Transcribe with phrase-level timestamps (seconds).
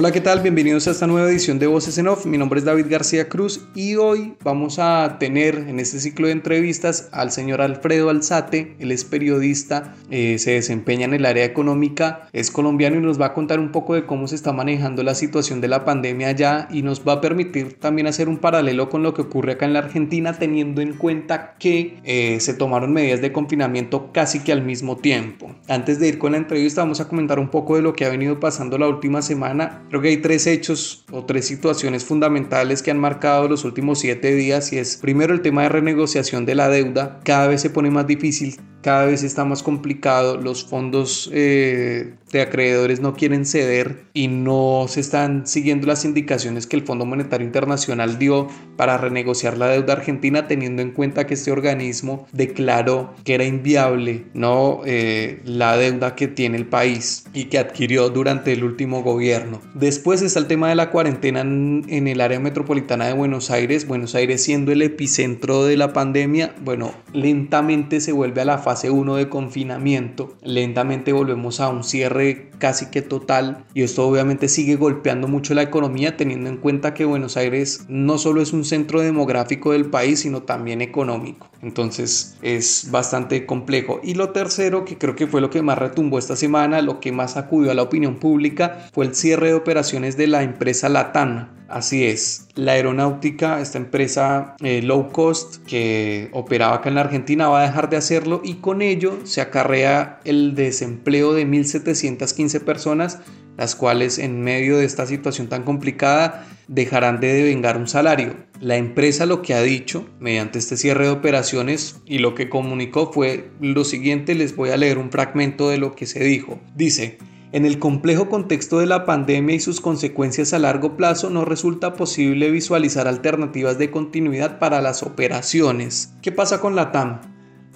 [0.00, 0.40] Hola, ¿qué tal?
[0.40, 2.24] Bienvenidos a esta nueva edición de Voces en Off.
[2.24, 6.32] Mi nombre es David García Cruz y hoy vamos a tener en este ciclo de
[6.32, 8.76] entrevistas al señor Alfredo Alzate.
[8.78, 13.26] Él es periodista, eh, se desempeña en el área económica, es colombiano y nos va
[13.26, 16.66] a contar un poco de cómo se está manejando la situación de la pandemia allá
[16.70, 19.74] y nos va a permitir también hacer un paralelo con lo que ocurre acá en
[19.74, 24.62] la Argentina, teniendo en cuenta que eh, se tomaron medidas de confinamiento casi que al
[24.62, 25.54] mismo tiempo.
[25.68, 28.08] Antes de ir con la entrevista, vamos a comentar un poco de lo que ha
[28.08, 32.92] venido pasando la última semana Creo que hay tres hechos o tres situaciones fundamentales que
[32.92, 36.68] han marcado los últimos siete días y es primero el tema de renegociación de la
[36.68, 37.18] deuda.
[37.24, 42.40] Cada vez se pone más difícil cada vez está más complicado, los fondos eh, de
[42.40, 47.46] acreedores no quieren ceder y no se están siguiendo las indicaciones que el Fondo Monetario
[47.46, 53.34] Internacional dio para renegociar la deuda argentina teniendo en cuenta que este organismo declaró que
[53.34, 58.64] era inviable no eh, la deuda que tiene el país y que adquirió durante el
[58.64, 59.60] último gobierno.
[59.74, 63.86] Después está el tema de la cuarentena en, en el área metropolitana de Buenos Aires,
[63.86, 68.69] Buenos Aires siendo el epicentro de la pandemia, bueno, lentamente se vuelve a la fase
[68.70, 70.36] fase 1 de confinamiento.
[70.44, 75.62] Lentamente volvemos a un cierre casi que total y esto obviamente sigue golpeando mucho la
[75.62, 80.20] economía teniendo en cuenta que Buenos Aires no solo es un centro demográfico del país
[80.20, 81.49] sino también económico.
[81.62, 84.00] Entonces es bastante complejo.
[84.02, 87.12] Y lo tercero, que creo que fue lo que más retumbó esta semana, lo que
[87.12, 91.60] más acudió a la opinión pública, fue el cierre de operaciones de la empresa Latana
[91.70, 97.46] Así es, la aeronáutica, esta empresa eh, low cost que operaba acá en la Argentina
[97.46, 103.20] va a dejar de hacerlo y con ello se acarrea el desempleo de 1.715 personas,
[103.60, 108.34] las cuales en medio de esta situación tan complicada dejarán de devengar un salario.
[108.58, 113.12] La empresa lo que ha dicho mediante este cierre de operaciones y lo que comunicó
[113.12, 116.58] fue lo siguiente, les voy a leer un fragmento de lo que se dijo.
[116.74, 117.18] Dice,
[117.52, 121.92] en el complejo contexto de la pandemia y sus consecuencias a largo plazo no resulta
[121.92, 126.14] posible visualizar alternativas de continuidad para las operaciones.
[126.22, 127.20] ¿Qué pasa con la TAM?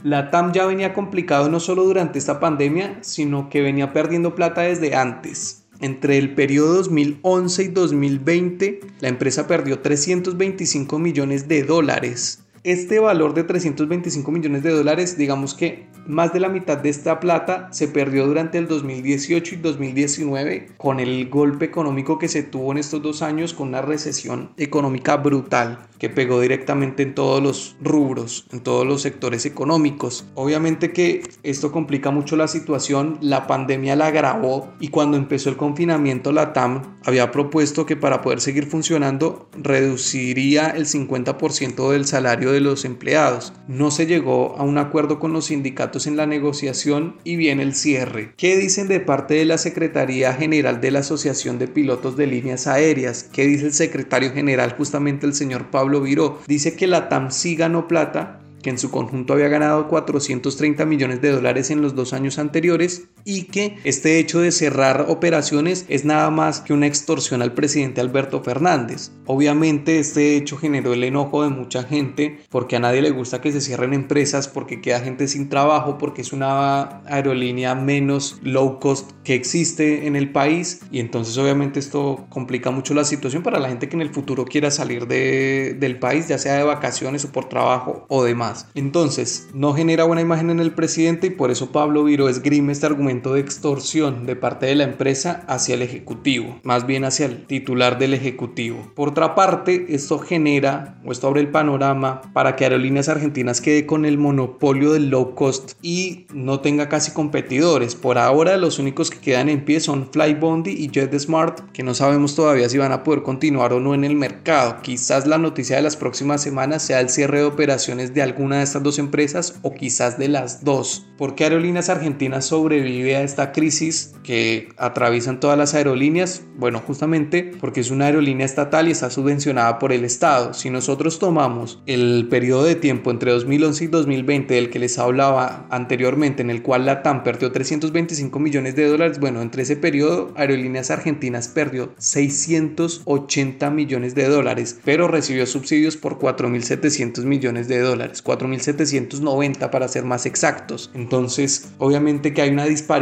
[0.03, 4.62] La TAM ya venía complicado no solo durante esta pandemia, sino que venía perdiendo plata
[4.62, 5.63] desde antes.
[5.80, 13.34] Entre el periodo 2011 y 2020, la empresa perdió 325 millones de dólares este valor
[13.34, 17.88] de 325 millones de dólares, digamos que más de la mitad de esta plata se
[17.88, 23.03] perdió durante el 2018 y 2019 con el golpe económico que se tuvo en estos
[23.03, 28.60] dos años con una recesión económica brutal que pegó directamente en todos los rubros, en
[28.60, 30.26] todos los sectores económicos.
[30.34, 35.56] Obviamente que esto complica mucho la situación, la pandemia la agravó y cuando empezó el
[35.56, 42.53] confinamiento la TAM había propuesto que para poder seguir funcionando reduciría el 50% del salario
[42.54, 43.53] de los empleados.
[43.69, 47.75] No se llegó a un acuerdo con los sindicatos en la negociación y viene el
[47.75, 48.32] cierre.
[48.37, 52.66] ¿Qué dicen de parte de la Secretaría General de la Asociación de Pilotos de Líneas
[52.66, 53.28] Aéreas?
[53.32, 56.38] ¿Qué dice el secretario general, justamente el señor Pablo Viró?
[56.47, 61.21] Dice que la TAM sí ganó plata, que en su conjunto había ganado 430 millones
[61.21, 66.04] de dólares en los dos años anteriores y que este hecho de cerrar operaciones es
[66.04, 69.12] nada más que una extorsión al presidente Alberto Fernández.
[69.26, 73.52] Obviamente este hecho generó el enojo de mucha gente porque a nadie le gusta que
[73.52, 79.12] se cierren empresas, porque queda gente sin trabajo, porque es una aerolínea menos low cost
[79.24, 83.68] que existe en el país y entonces obviamente esto complica mucho la situación para la
[83.68, 87.32] gente que en el futuro quiera salir de, del país, ya sea de vacaciones o
[87.32, 88.66] por trabajo o demás.
[88.74, 92.86] Entonces, no genera buena imagen en el presidente y por eso Pablo Viro esgrime este
[92.86, 97.47] argumento de extorsión de parte de la empresa hacia el ejecutivo, más bien hacia el
[97.47, 98.93] titular del ejecutivo.
[98.95, 103.87] Por otra parte, esto genera o esto abre el panorama para que Aerolíneas Argentinas quede
[103.87, 107.97] con el monopolio del low cost y no tenga casi competidores.
[107.97, 112.37] Por ahora, los únicos que quedan en pie son Flybondi y JetSmart, que no sabemos
[112.37, 114.77] todavía si van a poder continuar o no en el mercado.
[114.83, 118.59] Quizás la noticia de las próximas semanas sea el cierre de operaciones de algún una
[118.59, 121.07] de estas dos empresas o quizás de las dos.
[121.16, 126.42] ¿Por qué Aerolíneas Argentinas sobrevive describe a esta crisis que atraviesan todas las aerolíneas?
[126.56, 130.54] Bueno, justamente porque es una aerolínea estatal y está subvencionada por el Estado.
[130.54, 135.66] Si nosotros tomamos el periodo de tiempo entre 2011 y 2020 del que les hablaba
[135.71, 140.33] anteriormente, en el cual la TAM perdió 325 millones de dólares, bueno, entre ese periodo
[140.36, 148.24] Aerolíneas Argentinas perdió 680 millones de dólares, pero recibió subsidios por 4.700 millones de dólares,
[148.24, 150.91] 4.790 para ser más exactos.
[150.95, 152.93] Entonces, obviamente que hay una disparidad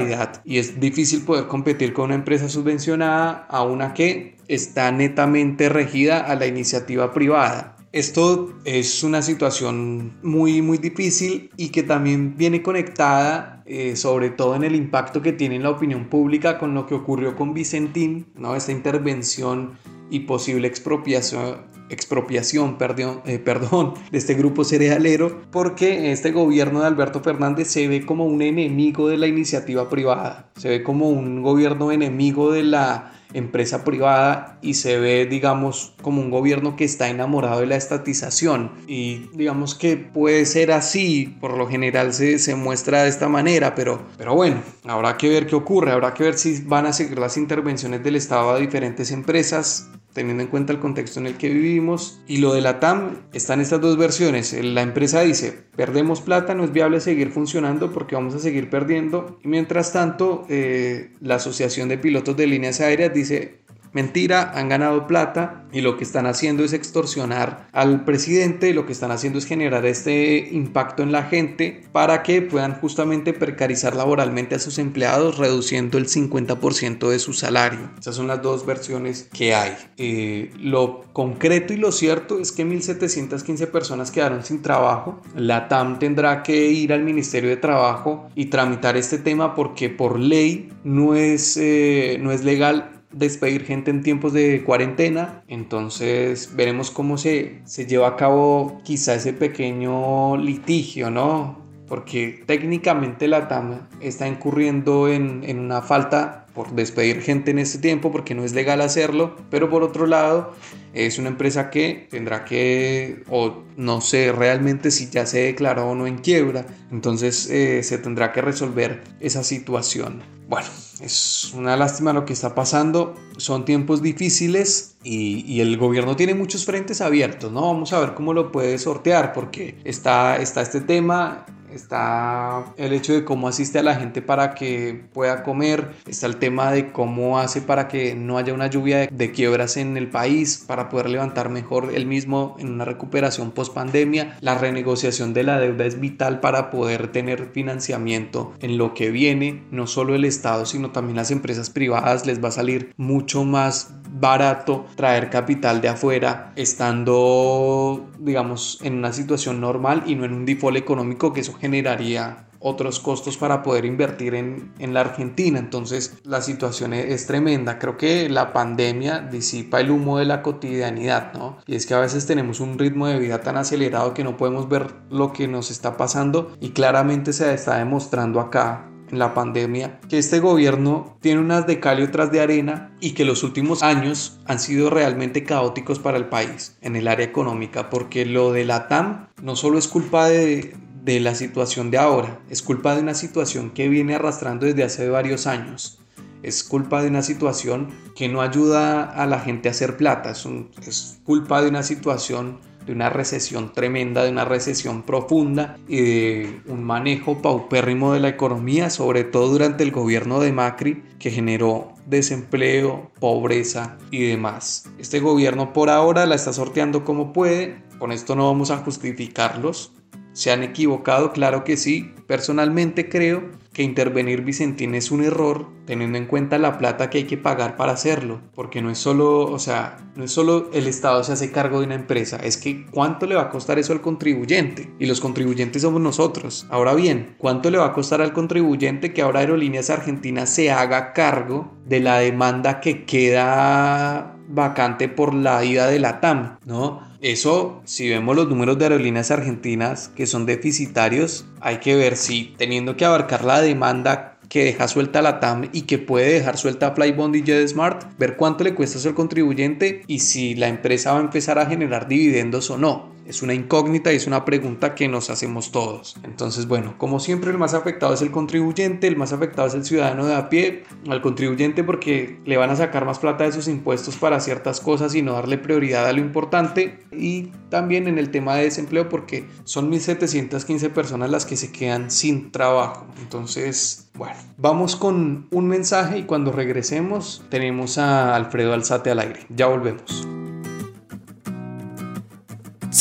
[0.44, 6.20] y es difícil poder competir con una empresa subvencionada a una que está netamente regida
[6.20, 7.76] a la iniciativa privada.
[7.92, 14.56] Esto es una situación muy muy difícil y que también viene conectada eh, sobre todo
[14.56, 18.26] en el impacto que tiene en la opinión pública con lo que ocurrió con Vicentín,
[18.34, 18.56] ¿no?
[18.56, 19.78] esta intervención
[20.12, 21.56] y posible expropiación,
[21.88, 27.88] expropiación perdón, eh, perdón, de este grupo cerealero, porque este gobierno de Alberto Fernández se
[27.88, 32.62] ve como un enemigo de la iniciativa privada, se ve como un gobierno enemigo de
[32.62, 37.76] la empresa privada y se ve, digamos, como un gobierno que está enamorado de la
[37.76, 38.73] estatización.
[38.87, 43.75] Y digamos que puede ser así, por lo general se, se muestra de esta manera,
[43.75, 47.19] pero, pero bueno, habrá que ver qué ocurre, habrá que ver si van a seguir
[47.19, 51.49] las intervenciones del Estado a diferentes empresas teniendo en cuenta el contexto en el que
[51.49, 52.20] vivimos.
[52.26, 54.53] Y lo de la TAM están estas dos versiones.
[54.53, 59.38] La empresa dice, perdemos plata, no es viable seguir funcionando porque vamos a seguir perdiendo.
[59.43, 63.62] Y mientras tanto, eh, la Asociación de Pilotos de Líneas Aéreas dice,
[63.92, 68.92] Mentira, han ganado plata y lo que están haciendo es extorsionar al presidente lo que
[68.92, 74.54] están haciendo es generar este impacto en la gente para que puedan justamente precarizar laboralmente
[74.54, 77.90] a sus empleados reduciendo el 50% de su salario.
[77.98, 79.76] Esas son las dos versiones que hay.
[79.96, 85.20] Eh, lo concreto y lo cierto es que 1.715 personas quedaron sin trabajo.
[85.34, 90.18] La TAM tendrá que ir al Ministerio de Trabajo y tramitar este tema porque por
[90.18, 95.43] ley no es, eh, no es legal despedir gente en tiempos de cuarentena.
[95.49, 101.61] Entonces veremos cómo se, se lleva a cabo quizá ese pequeño litigio, ¿no?
[101.88, 107.78] Porque técnicamente la TAM está incurriendo en, en una falta por despedir gente en este
[107.78, 110.52] tiempo porque no es legal hacerlo, pero por otro lado
[110.93, 115.94] es una empresa que tendrá que, o no sé realmente si ya se declaró o
[115.94, 120.22] no en quiebra, entonces eh, se tendrá que resolver esa situación.
[120.49, 120.69] Bueno,
[121.00, 126.34] es una lástima lo que está pasando, son tiempos difíciles y, y, el gobierno tiene
[126.34, 127.62] muchos frentes abiertos, ¿no?
[127.62, 133.12] Vamos a ver cómo lo puede sortear porque está, está este tema está el hecho
[133.12, 137.38] de cómo asiste a la gente para que pueda comer, está el tema de cómo
[137.38, 141.48] hace para que no haya una lluvia de, quiebras en el país, para poder levantar
[141.48, 144.36] mejor el mismo en una recuperación post pandemia.
[144.40, 149.64] La renegociación de la deuda es vital para poder tener financiamiento en lo que viene,
[149.70, 153.94] no solo el Estado, sino también las empresas privadas les va a salir mucho más
[154.12, 160.44] barato traer capital de afuera estando digamos en una situación normal y no en un
[160.44, 165.59] default económico que eso generaría otros costos para poder invertir en, en, la Argentina.
[165.59, 167.79] Entonces la situación es, es, tremenda.
[167.79, 171.59] Creo que la pandemia disipa el humo de la cotidianidad, ¿no?
[171.67, 174.69] Y es que a veces tenemos un ritmo de vida tan acelerado que no podemos
[174.69, 180.00] ver lo que nos está pasando y claramente se está demostrando acá en la pandemia
[180.09, 183.82] que este gobierno tiene unas de cal y otras de arena y que los últimos
[183.82, 188.64] años han sido realmente caóticos para el país en el área económica porque lo de
[188.64, 193.02] la TAM no solo es culpa de, de la situación de ahora, es culpa de
[193.02, 195.99] una situación que viene arrastrando desde hace varios años.
[196.42, 201.21] Es culpa de una situación que no ayuda a la gente a hacer plata, es,
[201.25, 206.82] culpa de una situación de una recesión tremenda, de una recesión profunda y de un
[206.82, 213.12] manejo paupérrimo de la economía, sobre todo durante el gobierno de Macri, que generó desempleo,
[213.21, 214.90] pobreza y demás.
[214.99, 219.92] Este gobierno por ahora la está sorteando como puede, con esto no vamos a justificarlos.
[220.32, 221.32] ¿Se han equivocado?
[221.32, 222.14] Claro que sí.
[222.26, 227.24] Personalmente creo que intervenir Vicentín es un error teniendo en cuenta la plata que hay
[227.24, 231.24] que pagar para hacerlo, porque no es solo, o sea, no es solo el Estado
[231.24, 234.00] se hace cargo de una empresa, es que cuánto le va a costar eso al
[234.00, 236.66] contribuyente y los contribuyentes somos nosotros.
[236.70, 241.12] Ahora bien, ¿cuánto le va a costar al contribuyente que ahora Aerolíneas Argentinas se haga
[241.12, 247.12] cargo de la demanda que queda vacante por la ida de la TAM, ¿no?
[247.23, 252.52] Eso, si vemos los números de aerolíneas argentinas que son deficitarios, hay que ver si
[252.59, 256.91] teniendo que abarcar la demanda que deja suelta la TAM y que puede dejar suelta
[256.91, 261.19] Flybond y JetSmart, ver cuánto le cuesta eso al contribuyente y si la empresa va
[261.19, 263.12] a empezar a generar dividendos o no.
[263.26, 266.17] Es una incógnita y es una pregunta que nos hacemos todos.
[266.23, 269.85] Entonces, bueno, como siempre el más afectado es el contribuyente, el más afectado es el
[269.85, 273.69] ciudadano de a pie, al contribuyente porque le van a sacar más plata de sus
[273.69, 278.31] impuestos para ciertas cosas y no darle prioridad a lo importante y también en el
[278.31, 283.07] tema de desempleo porque son 1715 personas las que se quedan sin trabajo.
[283.21, 289.47] Entonces, bueno, vamos con un mensaje y cuando regresemos tenemos a Alfredo Alzate al aire.
[289.49, 290.41] Ya volvemos.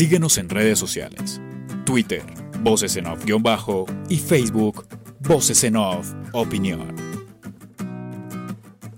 [0.02, 1.40] Síguenos en redes sociales.
[1.86, 2.24] Twitter,
[2.62, 4.88] Voces en Off-Bajo y Facebook,
[5.20, 6.96] Voces en Off Opinión.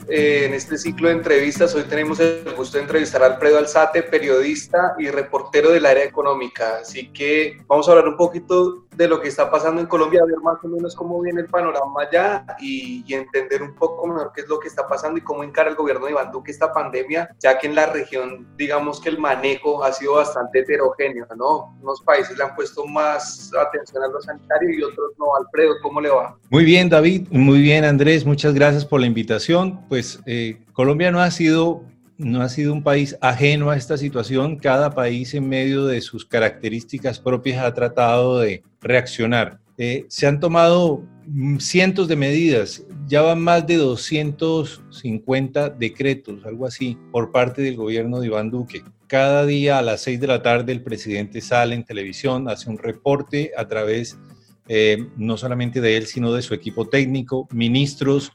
[0.08, 1.76] Eh, en este ciclo de entrevistas.
[1.76, 6.78] Hoy tenemos el gusto de entrevistar a Alfredo Alzate, periodista y reportero del área económica.
[6.78, 10.40] Así que vamos a hablar un poquito de lo que está pasando en Colombia, ver
[10.42, 14.48] más o menos cómo viene el panorama allá y, entender un poco mejor qué es
[14.48, 17.60] lo que está pasando y cómo encara el gobierno de Iván Duque esta pandemia, ya
[17.60, 21.78] que en la región, digamos que el manejo ha sido bastante heterogéneo, ¿no?
[21.82, 25.36] Unos países le han puesto más atención a lo sanitario y otros no.
[25.36, 26.36] Alfredo, ¿cómo le va?
[26.50, 27.28] Muy bien, David.
[27.30, 28.26] Muy bien, Andrés.
[28.26, 29.82] Muchas gracias por la invitación.
[29.88, 31.84] Pues eh, Colombia no ha sido
[32.18, 34.58] no ha sido un país ajeno a esta situación.
[34.58, 39.60] Cada país en medio de sus características propias ha tratado de reaccionar.
[39.78, 46.68] Eh, se han tomado mm, cientos de medidas, ya van más de 250 decretos, algo
[46.68, 48.84] así, por parte del gobierno de Iván Duque.
[49.08, 52.78] Cada día a las 6 de la tarde el presidente sale en televisión, hace un
[52.78, 54.18] reporte a través
[54.68, 58.32] eh, no solamente de él, sino de su equipo técnico, ministros,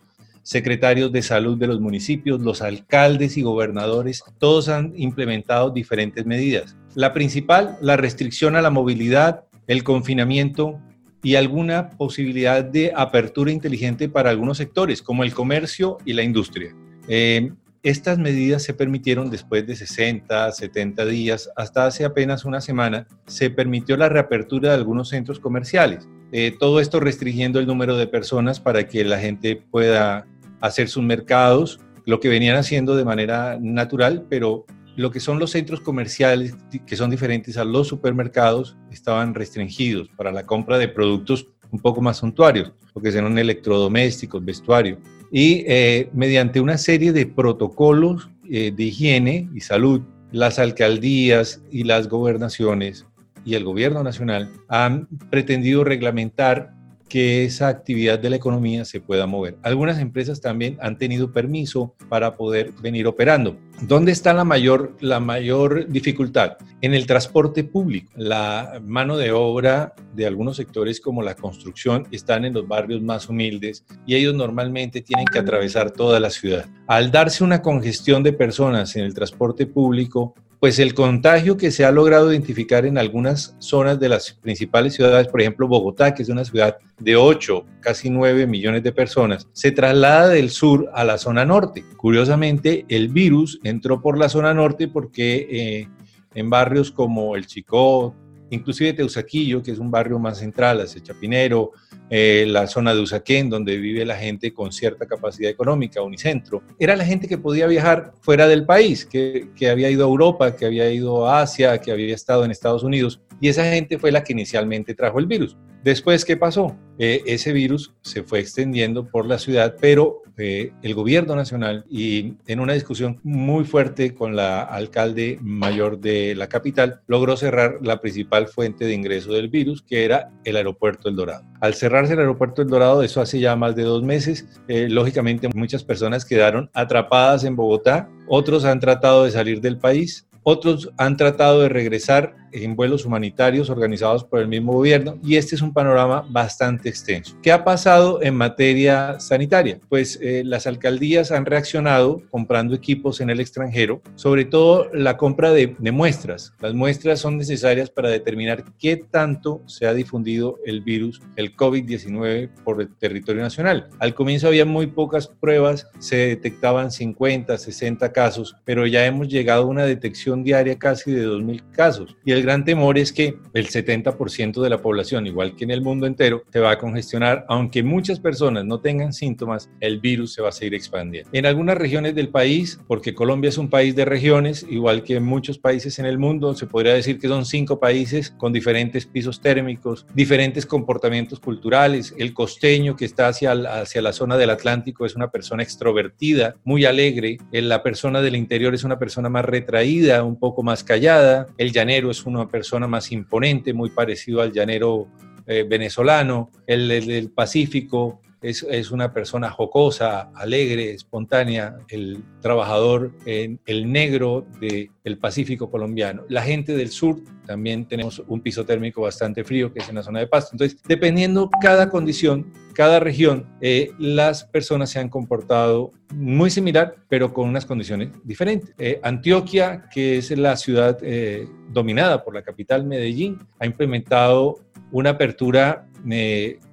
[0.48, 6.74] secretarios de salud de los municipios, los alcaldes y gobernadores, todos han implementado diferentes medidas.
[6.94, 10.80] La principal, la restricción a la movilidad, el confinamiento
[11.22, 16.74] y alguna posibilidad de apertura inteligente para algunos sectores, como el comercio y la industria.
[17.08, 17.52] Eh,
[17.82, 23.50] estas medidas se permitieron después de 60, 70 días, hasta hace apenas una semana, se
[23.50, 26.08] permitió la reapertura de algunos centros comerciales.
[26.32, 30.26] Eh, todo esto restringiendo el número de personas para que la gente pueda
[30.60, 34.64] hacer sus mercados, lo que venían haciendo de manera natural, pero
[34.96, 40.32] lo que son los centros comerciales, que son diferentes a los supermercados, estaban restringidos para
[40.32, 44.98] la compra de productos un poco más suntuarios, lo que electrodomésticos, vestuario.
[45.30, 50.00] Y eh, mediante una serie de protocolos eh, de higiene y salud,
[50.32, 53.06] las alcaldías y las gobernaciones
[53.44, 56.74] y el gobierno nacional han pretendido reglamentar
[57.08, 59.56] que esa actividad de la economía se pueda mover.
[59.62, 63.56] Algunas empresas también han tenido permiso para poder venir operando.
[63.82, 66.56] ¿Dónde está la mayor, la mayor dificultad?
[66.80, 68.12] En el transporte público.
[68.16, 73.28] La mano de obra de algunos sectores como la construcción están en los barrios más
[73.28, 76.66] humildes y ellos normalmente tienen que atravesar toda la ciudad.
[76.86, 81.84] Al darse una congestión de personas en el transporte público, pues el contagio que se
[81.84, 86.28] ha logrado identificar en algunas zonas de las principales ciudades, por ejemplo Bogotá, que es
[86.28, 91.18] una ciudad de 8, casi 9 millones de personas, se traslada del sur a la
[91.18, 91.84] zona norte.
[91.96, 95.88] Curiosamente, el virus entró por la zona norte porque eh,
[96.34, 98.14] en barrios como El Chicó,
[98.50, 101.72] inclusive Teusaquillo, que es un barrio más central, hacia Chapinero,
[102.10, 106.62] eh, la zona de Usaquén, donde vive la gente con cierta capacidad económica, Unicentro.
[106.78, 110.64] Era la gente que podía viajar fuera del país, que, había ido a Europa, que
[110.64, 114.24] había ido a Asia, que había estado en Estados Unidos, y esa gente fue la
[114.24, 115.56] que inicialmente trajo el virus.
[115.84, 116.76] Después, ¿qué pasó?
[116.98, 122.34] Eh, ese virus se fue extendiendo por la ciudad, pero eh, el gobierno nacional y
[122.46, 128.00] en una discusión muy fuerte con la alcalde mayor de la capital, logró cerrar la
[128.00, 131.44] principal fuente de ingreso del virus, que era el aeropuerto El Dorado.
[131.60, 135.48] Al cerrarse el aeropuerto El Dorado, eso hace ya más de dos meses, eh, lógicamente
[135.54, 141.16] muchas personas quedaron atrapadas en Bogotá, otros han tratado de salir del país, otros han
[141.16, 145.72] tratado de regresar en vuelos humanitarios organizados por el mismo gobierno y este es un
[145.72, 147.36] panorama bastante extenso.
[147.42, 149.80] ¿Qué ha pasado en materia sanitaria?
[149.88, 155.50] Pues eh, las alcaldías han reaccionado comprando equipos en el extranjero, sobre todo la compra
[155.52, 156.54] de, de muestras.
[156.60, 162.50] Las muestras son necesarias para determinar qué tanto se ha difundido el virus, el COVID-19
[162.64, 163.88] por el territorio nacional.
[163.98, 169.62] Al comienzo había muy pocas pruebas, se detectaban 50, 60 casos, pero ya hemos llegado
[169.62, 172.16] a una detección diaria casi de 2.000 casos.
[172.24, 175.82] Y el gran temor es que el 70% de la población, igual que en el
[175.82, 180.42] mundo entero, se va a congestionar, aunque muchas personas no tengan síntomas, el virus se
[180.42, 181.30] va a seguir expandiendo.
[181.32, 185.58] En algunas regiones del país, porque Colombia es un país de regiones, igual que muchos
[185.58, 190.06] países en el mundo, se podría decir que son cinco países con diferentes pisos térmicos,
[190.14, 192.14] diferentes comportamientos culturales.
[192.18, 196.84] El costeño que está hacia, hacia la zona del Atlántico es una persona extrovertida, muy
[196.84, 197.38] alegre.
[197.52, 202.10] La persona del interior es una persona más retraída, un poco más callada, el llanero
[202.10, 205.08] es una persona más imponente, muy parecido al llanero
[205.46, 213.90] eh, venezolano, el del Pacífico es, una persona jocosa, alegre, espontánea, el trabajador, en el
[213.90, 216.24] negro del Pacífico colombiano.
[216.28, 220.02] La gente del sur también tenemos un piso térmico bastante frío, que es en la
[220.02, 220.50] zona de Pasto.
[220.52, 222.46] Entonces, dependiendo cada condición,
[222.78, 228.72] cada región, eh, las personas se han comportado muy similar, pero con unas condiciones diferentes.
[228.78, 234.60] Eh, Antioquia, que es la ciudad eh, dominada por la capital Medellín, ha implementado
[234.92, 235.88] una apertura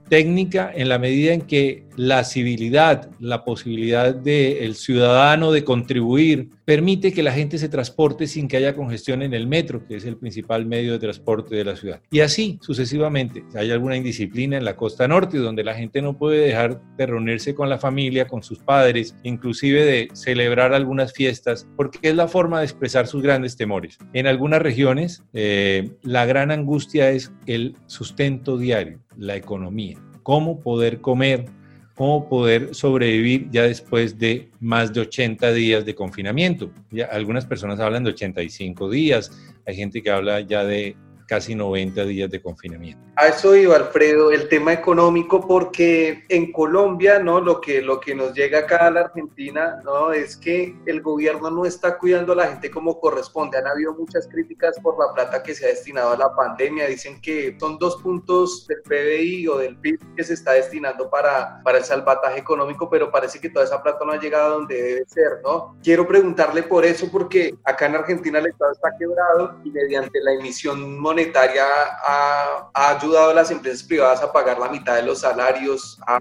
[0.07, 7.13] técnica en la medida en que la civilidad, la posibilidad del ciudadano de contribuir, permite
[7.13, 10.17] que la gente se transporte sin que haya congestión en el metro, que es el
[10.17, 12.01] principal medio de transporte de la ciudad.
[12.11, 13.43] Y así sucesivamente.
[13.55, 17.53] Hay alguna indisciplina en la costa norte, donde la gente no puede dejar de reunirse
[17.53, 22.59] con la familia, con sus padres, inclusive de celebrar algunas fiestas, porque es la forma
[22.59, 23.97] de expresar sus grandes temores.
[24.13, 31.01] En algunas regiones, eh, la gran angustia es el sustento diario, la economía, cómo poder
[31.01, 31.45] comer,
[31.95, 36.69] cómo poder sobrevivir ya después de más de 80 días de confinamiento.
[36.91, 39.31] Ya algunas personas hablan de 85 días,
[39.65, 40.95] hay gente que habla ya de
[41.27, 43.03] casi 90 días de confinamiento.
[43.15, 47.39] A eso iba Alfredo, el tema económico, porque en Colombia, ¿no?
[47.39, 50.11] Lo que, lo que nos llega acá a la Argentina, ¿no?
[50.11, 53.57] Es que el gobierno no está cuidando a la gente como corresponde.
[53.57, 56.87] Han habido muchas críticas por la plata que se ha destinado a la pandemia.
[56.87, 61.61] Dicen que son dos puntos del PBI o del PIB que se está destinando para,
[61.63, 64.81] para el salvataje económico, pero parece que toda esa plata no ha llegado a donde
[64.81, 65.77] debe ser, ¿no?
[65.81, 70.33] Quiero preguntarle por eso, porque acá en Argentina el Estado está quebrado y mediante la
[70.33, 71.63] emisión monetaria monetaria
[72.03, 76.19] ha, ayudado a las empresas privadas a pagar la mitad de los salarios, ha,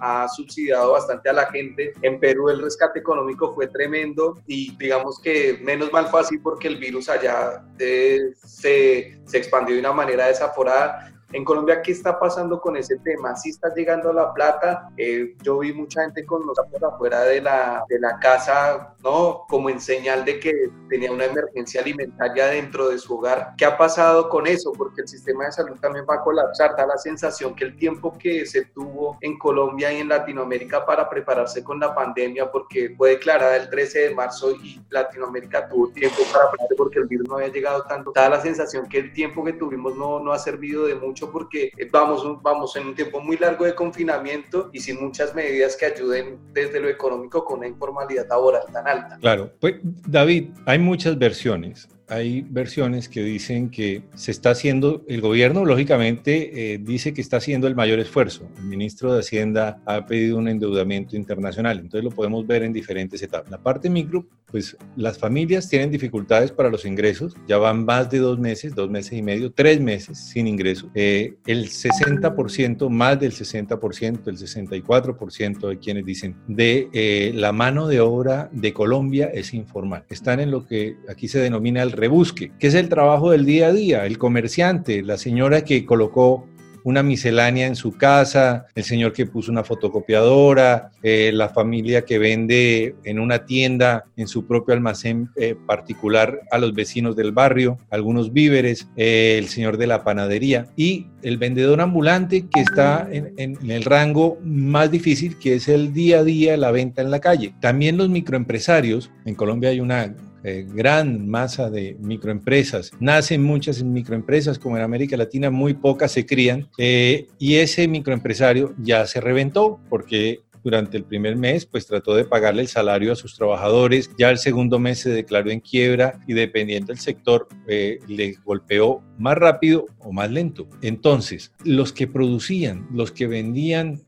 [0.00, 1.92] ha, subsidiado bastante a la gente.
[2.02, 6.68] En Perú el rescate económico fue tremendo y digamos que menos mal fue así porque
[6.68, 12.18] el virus allá eh, se, se expandió de una manera desaforada en Colombia, ¿qué está
[12.18, 13.34] pasando con ese tema?
[13.36, 14.88] ¿Sí está llegando la plata?
[14.96, 19.44] Eh, yo vi mucha gente con los por afuera de la, de la casa, ¿no?
[19.48, 23.54] Como en señal de que tenía una emergencia alimentaria dentro de su hogar.
[23.56, 24.72] ¿Qué ha pasado con eso?
[24.72, 26.76] Porque el sistema de salud también va a colapsar.
[26.76, 31.08] Da la sensación que el tiempo que se tuvo en Colombia y en Latinoamérica para
[31.08, 36.18] prepararse con la pandemia, porque fue declarada el 13 de marzo y Latinoamérica tuvo tiempo
[36.32, 39.44] para prepararse porque el virus no había llegado tanto, da la sensación que el tiempo
[39.44, 43.36] que tuvimos no, no ha servido de mucho porque vamos, vamos en un tiempo muy
[43.36, 48.26] largo de confinamiento y sin muchas medidas que ayuden desde lo económico con una informalidad
[48.28, 49.18] laboral tan alta.
[49.20, 55.22] Claro, pues David, hay muchas versiones hay versiones que dicen que se está haciendo, el
[55.22, 58.46] gobierno lógicamente eh, dice que está haciendo el mayor esfuerzo.
[58.58, 63.22] El ministro de Hacienda ha pedido un endeudamiento internacional, entonces lo podemos ver en diferentes
[63.22, 63.50] etapas.
[63.50, 68.18] La parte micro, pues las familias tienen dificultades para los ingresos, ya van más de
[68.18, 70.90] dos meses, dos meses y medio, tres meses sin ingresos.
[70.94, 77.88] Eh, el 60%, más del 60%, el 64% de quienes dicen de eh, la mano
[77.88, 80.04] de obra de Colombia es informal.
[80.10, 83.68] Están en lo que aquí se denomina el rebusque, que es el trabajo del día
[83.68, 86.48] a día, el comerciante, la señora que colocó
[86.84, 92.18] una miscelánea en su casa, el señor que puso una fotocopiadora, eh, la familia que
[92.18, 97.78] vende en una tienda, en su propio almacén eh, particular a los vecinos del barrio,
[97.90, 103.32] algunos víveres, eh, el señor de la panadería y el vendedor ambulante que está en,
[103.36, 107.20] en, el rango más difícil, que es el día a día, la venta en la
[107.20, 107.54] calle.
[107.60, 110.12] También los microempresarios, en Colombia hay una
[110.44, 112.90] eh, gran masa de microempresas.
[112.98, 118.74] Nacen muchas microempresas, como en América Latina muy pocas se crían, eh, y ese microempresario
[118.78, 123.16] ya se reventó porque durante el primer mes, pues trató de pagarle el salario a
[123.16, 124.10] sus trabajadores.
[124.16, 129.02] Ya el segundo mes se declaró en quiebra y dependiendo del sector, eh, le golpeó
[129.18, 130.68] más rápido o más lento.
[130.80, 134.02] Entonces, los que producían, los que vendían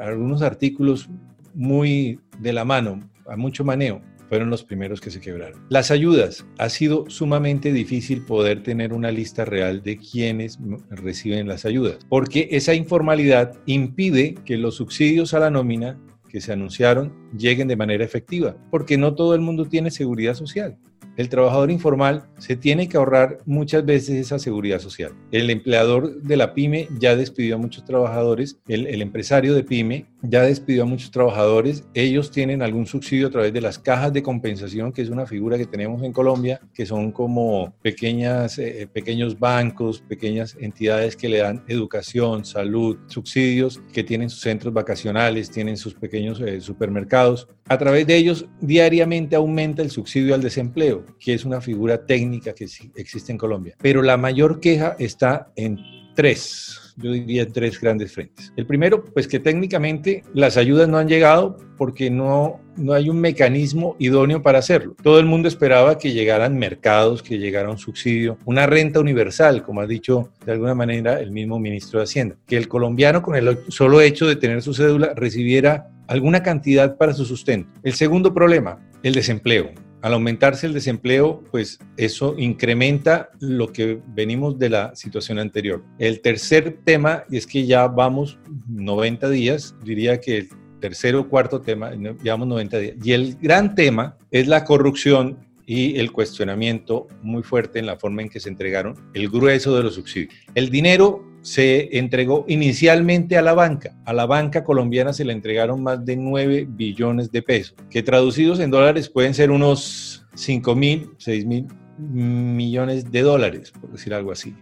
[0.00, 1.08] algunos artículos
[1.54, 5.66] muy de la mano, a mucho maneo, fueron los primeros que se quebraron.
[5.70, 6.46] Las ayudas.
[6.56, 10.56] Ha sido sumamente difícil poder tener una lista real de quienes
[10.88, 16.52] reciben las ayudas, porque esa informalidad impide que los subsidios a la nómina que se
[16.52, 20.78] anunciaron lleguen de manera efectiva, porque no todo el mundo tiene seguridad social
[21.16, 25.12] el trabajador informal se tiene que ahorrar muchas veces esa seguridad social.
[25.30, 30.42] El empleador de la pyme ya despidió a muchos trabajadores, el, empresario de pyme ya
[30.42, 34.92] despidió a muchos trabajadores, ellos tienen algún subsidio a través de las cajas de compensación,
[34.92, 40.02] que es una figura que tenemos en Colombia, que son como pequeñas, eh, pequeños bancos,
[40.02, 45.94] pequeñas entidades que le dan educación, salud, subsidios, que tienen sus centros vacacionales, tienen sus
[45.94, 51.44] pequeños eh, supermercados a través de ellos diariamente aumenta el subsidio al desempleo, que es
[51.44, 53.76] una figura técnica que existe en Colombia.
[53.80, 55.78] Pero la mayor queja está en
[56.14, 58.52] tres yo diría tres grandes frentes.
[58.56, 63.20] El primero, pues que técnicamente las ayudas no han llegado porque no, no hay un
[63.20, 64.94] mecanismo idóneo para hacerlo.
[65.02, 69.80] Todo el mundo esperaba que llegaran mercados, que llegara un subsidio, una renta universal, como
[69.80, 73.58] ha dicho de alguna manera el mismo ministro de Hacienda, que el colombiano con el
[73.68, 77.70] solo hecho de tener su cédula recibiera alguna cantidad para su sustento.
[77.82, 79.70] El segundo problema, el desempleo.
[80.02, 85.84] Al aumentarse el desempleo, pues eso incrementa lo que venimos de la situación anterior.
[85.98, 90.48] El tercer tema, es que ya vamos 90 días, diría que el
[90.80, 92.96] tercero o cuarto tema, llevamos 90 días.
[93.04, 98.22] Y el gran tema es la corrupción y el cuestionamiento muy fuerte en la forma
[98.22, 100.34] en que se entregaron el grueso de los subsidios.
[100.54, 103.96] El dinero se entregó inicialmente a la banca.
[104.04, 108.60] A la banca colombiana se le entregaron más de 9 billones de pesos, que traducidos
[108.60, 111.66] en dólares pueden ser unos 5 mil, 6 mil
[111.98, 114.54] millones de dólares, por decir algo así.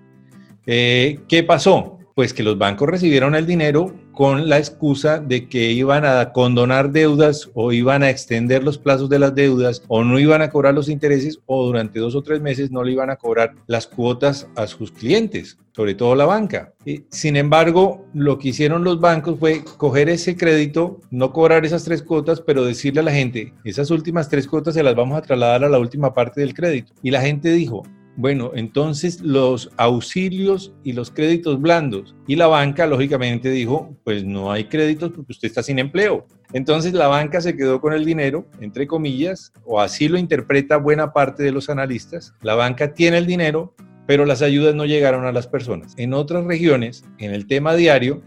[0.67, 1.98] Eh, ¿Qué pasó?
[2.19, 6.91] Pues que los bancos recibieron el dinero con la excusa de que iban a condonar
[6.91, 10.75] deudas o iban a extender los plazos de las deudas o no iban a cobrar
[10.75, 14.49] los intereses o durante dos o tres meses no le iban a cobrar las cuotas
[14.57, 16.73] a sus clientes, sobre todo la banca.
[17.09, 22.03] sin embargo, lo que hicieron los bancos fue coger ese crédito, no cobrar esas tres
[22.03, 25.63] cuotas, pero decirle a la gente, esas últimas tres cuotas se las vamos a trasladar
[25.63, 26.93] a la última parte del crédito.
[27.01, 27.85] Y la gente dijo,
[28.19, 32.17] bueno, entonces los auxilios y los créditos blandos.
[32.27, 36.27] Y la banca, lógicamente, dijo, pues no hay créditos porque usted está sin empleo.
[36.53, 41.13] Entonces la banca se quedó con el dinero, entre comillas, o así lo interpreta buena
[41.13, 42.35] parte de los analistas.
[42.43, 43.77] La banca tiene el dinero,
[44.09, 45.95] pero las ayudas no llegaron a las personas.
[45.97, 48.21] En otras regiones, en el tema diario,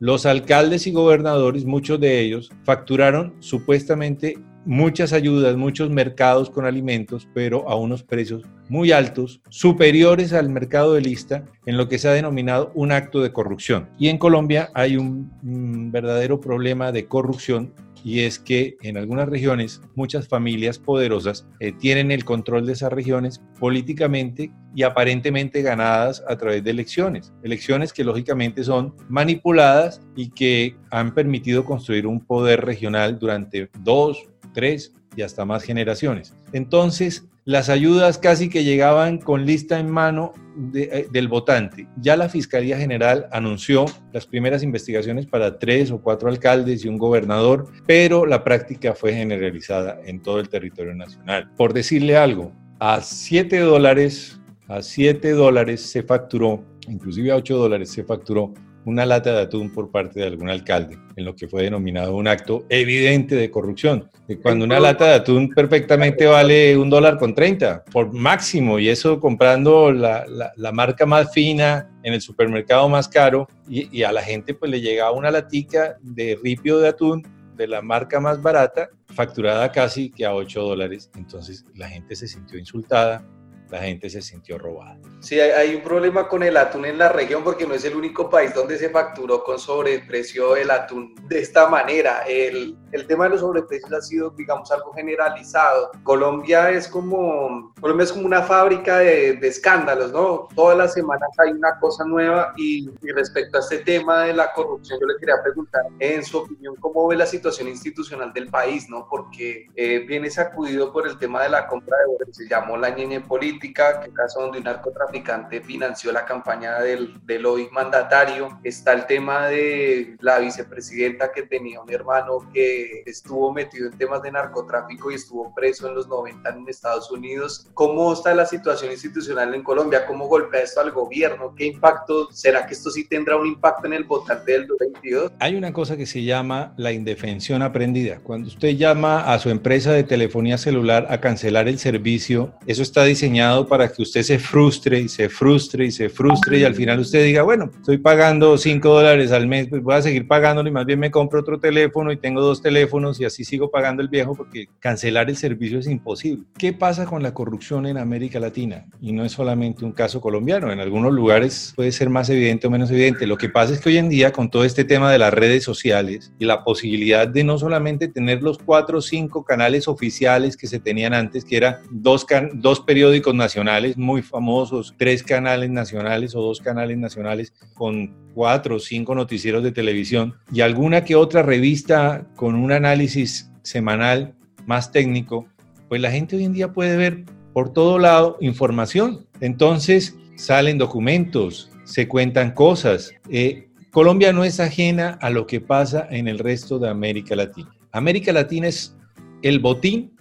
[0.00, 7.26] los alcaldes y gobernadores, muchos de ellos, facturaron supuestamente muchas ayudas, muchos mercados con alimentos,
[7.32, 12.08] pero a unos precios muy altos, superiores al mercado de lista, en lo que se
[12.08, 13.88] ha denominado un acto de corrupción.
[13.98, 19.82] Y en Colombia hay un, verdadero problema de corrupción y es que en algunas regiones
[19.96, 26.36] muchas familias poderosas eh, tienen el control de esas regiones políticamente y aparentemente ganadas a
[26.36, 27.32] través de elecciones.
[27.42, 34.30] Elecciones que lógicamente son manipuladas y que han permitido construir un poder regional durante dos,
[34.54, 36.34] tres y hasta más generaciones.
[36.52, 40.32] Entonces, las ayudas casi que llegaban con lista en mano
[40.72, 41.88] eh, del votante.
[41.96, 46.96] Ya la Fiscalía General anunció las primeras investigaciones para tres o cuatro alcaldes y un
[46.96, 51.50] gobernador, pero la práctica fue generalizada en todo el territorio nacional.
[51.56, 57.90] Por decirle algo, a 7 dólares, a 7 dólares se facturó, inclusive a 8 dólares
[57.90, 61.62] se facturó una lata de atún por parte de algún alcalde, en lo que fue
[61.62, 64.10] denominado un acto evidente de corrupción.
[64.42, 69.20] Cuando una lata de atún perfectamente vale un dólar con 30 por máximo, y eso
[69.20, 70.24] comprando la,
[70.56, 74.80] la, marca más fina en el supermercado más caro, y, a la gente pues le
[74.80, 77.22] llegaba una latica de ripio de atún
[77.56, 81.10] de la marca más barata, facturada casi que a 8 dólares.
[81.16, 83.22] Entonces la gente se sintió insultada,
[83.70, 84.98] la gente se sintió robada.
[85.20, 88.28] Sí, hay, un problema con el atún en la región porque no es el único
[88.28, 92.24] país donde se facturó con sobreprecio el atún de esta manera.
[92.26, 95.90] El, el tema de los sobreprecios ha sido, digamos, algo generalizado.
[96.02, 100.48] Colombia es como, Colombia es como una fábrica de, de escándalos, ¿no?
[100.54, 104.98] Todas las semanas hay una cosa nueva y, respecto a este tema de la corrupción,
[105.00, 109.06] yo le quería preguntar, en su opinión, ¿cómo ve la situación institucional del país, ¿no?
[109.08, 112.90] Porque eh, viene sacudido por el tema de la compra de votos, se llamó la
[112.90, 115.32] ñeñe política, que caso donde un narcotráfico
[115.64, 118.58] financió la campaña del, del hoy mandatario.
[118.62, 124.22] Está el tema de la vicepresidenta que tenía un hermano que estuvo metido en temas
[124.22, 127.68] de narcotráfico y estuvo preso en los 90 en Estados Unidos.
[127.74, 130.06] ¿Cómo está la situación institucional en Colombia?
[130.06, 131.54] ¿Cómo golpea esto al gobierno?
[131.56, 132.28] ¿Qué impacto?
[132.32, 135.32] ¿Será que esto sí tendrá un impacto en el votante del 2022?
[135.38, 138.20] Hay una cosa que se llama la indefensión aprendida.
[138.22, 143.04] Cuando usted llama a su empresa de telefonía celular a cancelar el servicio, eso está
[143.04, 147.00] diseñado para que usted se frustre y se frustre y se frustre y al final
[147.00, 150.72] usted diga, bueno, estoy pagando 5 dólares al mes, pues voy a seguir pagándolo y
[150.72, 152.69] más bien me compro otro teléfono y tengo dos teléfonos
[153.18, 156.44] y así sigo pagando el viejo porque cancelar el servicio es imposible.
[156.56, 158.86] ¿Qué pasa con la corrupción en América Latina?
[159.00, 162.70] Y no es solamente un caso colombiano, en algunos lugares puede ser más evidente o
[162.70, 163.26] menos evidente.
[163.26, 165.64] Lo que pasa es que hoy en día con todo este tema de las redes
[165.64, 170.66] sociales y la posibilidad de no solamente tener los cuatro o cinco canales oficiales que
[170.66, 176.40] se tenían antes, que eran dos, dos periódicos nacionales muy famosos, tres canales nacionales o
[176.40, 182.26] dos canales nacionales con cuatro o cinco noticieros de televisión y alguna que otra revista
[182.36, 184.34] con un análisis semanal
[184.66, 185.46] más técnico,
[185.88, 189.26] pues la gente hoy en día puede ver por todo lado información.
[189.40, 193.12] Entonces salen documentos, se cuentan cosas.
[193.30, 197.74] Eh, Colombia no es ajena a lo que pasa en el resto de América Latina.
[197.92, 198.96] América Latina es
[199.42, 200.12] el botín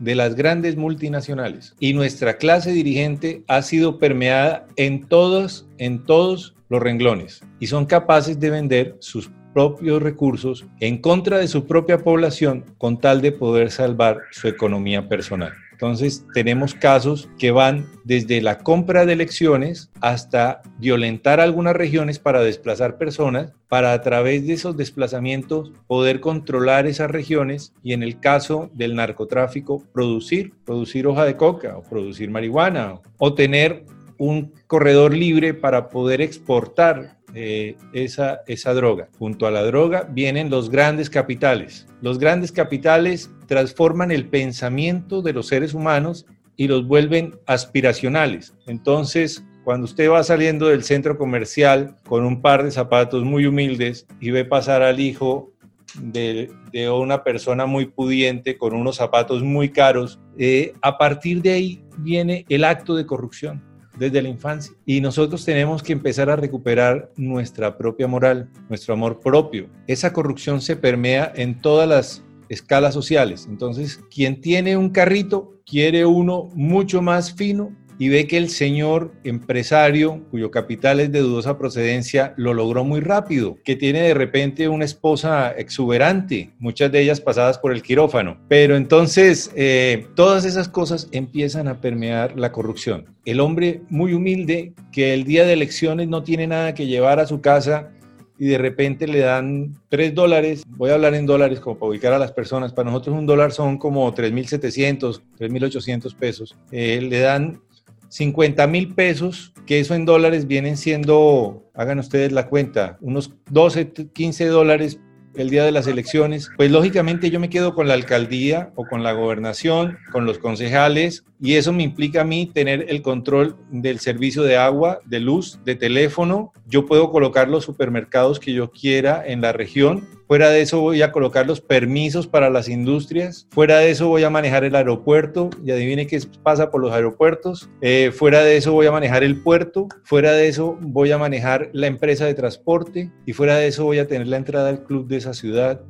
[0.00, 6.54] de las grandes multinacionales y nuestra clase dirigente ha sido permeada en todos, en todos
[6.68, 11.98] los renglones y son capaces de vender sus propios recursos en contra de su propia
[11.98, 15.52] población con tal de poder salvar su economía personal.
[15.72, 22.40] Entonces tenemos casos que van desde la compra de elecciones hasta violentar algunas regiones para
[22.40, 28.20] desplazar personas, para a través de esos desplazamientos poder controlar esas regiones y en el
[28.20, 33.82] caso del narcotráfico producir, producir hoja de coca o producir marihuana o tener
[34.18, 39.08] un corredor libre para poder exportar eh, esa, esa droga.
[39.18, 41.86] Junto a la droga vienen los grandes capitales.
[42.00, 48.54] Los grandes capitales transforman el pensamiento de los seres humanos y los vuelven aspiracionales.
[48.66, 54.06] Entonces, cuando usted va saliendo del centro comercial con un par de zapatos muy humildes
[54.20, 55.52] y ve pasar al hijo
[56.00, 56.50] de,
[56.90, 62.46] una persona muy pudiente con unos zapatos muy caros, eh, a partir de ahí viene
[62.48, 63.67] el acto de corrupción
[63.98, 64.74] desde la infancia.
[64.86, 69.68] Y nosotros tenemos que empezar a recuperar nuestra propia moral, nuestro amor propio.
[69.86, 73.46] Esa corrupción se permea en todas las escalas sociales.
[73.48, 79.12] Entonces, quien tiene un carrito quiere uno mucho más fino y ve que el señor
[79.24, 84.68] empresario, cuyo capital es de dudosa procedencia, lo logró muy rápido, que tiene de repente
[84.68, 88.38] una esposa exuberante, muchas de ellas pasadas por el quirófano.
[88.48, 93.06] Pero entonces, eh, todas esas cosas empiezan a permear la corrupción.
[93.24, 97.26] El hombre muy humilde, que el día de elecciones no tiene nada que llevar a
[97.26, 97.90] su casa,
[98.38, 102.12] y de repente le dan 3 dólares, voy a hablar en dólares como para ubicar
[102.12, 107.60] a las personas, para nosotros un dólar son como 3.700, 3.800 pesos, eh, le dan
[108.08, 113.92] 50 mil pesos, que eso en dólares vienen siendo, hagan ustedes la cuenta, unos 12,
[114.12, 115.00] 15 dólares
[115.34, 119.02] el día de las elecciones, pues lógicamente yo me quedo con la alcaldía o con
[119.02, 124.00] la gobernación, con los concejales, y eso me implica a mí tener el control del
[124.00, 126.52] servicio de agua, de luz, de teléfono.
[126.66, 131.00] Yo puedo colocar los supermercados que yo quiera en la región Fuera de eso voy
[131.00, 133.48] a colocar los permisos para las industrias.
[133.50, 135.48] Fuera de eso voy a manejar el aeropuerto.
[135.64, 137.70] Y adivine qué pasa por los aeropuertos.
[137.80, 139.88] Eh, fuera de eso voy a manejar el puerto.
[140.04, 143.10] Fuera de eso voy a manejar la empresa de transporte.
[143.24, 145.80] Y fuera de eso voy a tener la entrada al club de esa ciudad